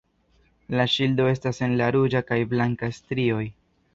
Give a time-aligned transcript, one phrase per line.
[0.79, 3.45] La ŝildo estas en la ruĝa kaj blanka strioj.